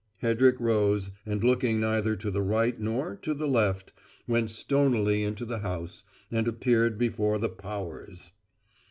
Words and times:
Hedrick 0.23 0.59
rose, 0.59 1.11
and, 1.27 1.43
looking 1.43 1.79
neither 1.79 2.15
to 2.15 2.31
the 2.31 2.41
right 2.41 2.79
nor, 2.79 3.15
to 3.17 3.35
the 3.35 3.45
left, 3.47 3.93
went 4.27 4.49
stonily 4.49 5.21
into 5.23 5.45
the 5.45 5.59
house, 5.59 6.03
and 6.31 6.47
appeared 6.47 6.97
before 6.97 7.37
the 7.37 7.49
powers. 7.49 8.31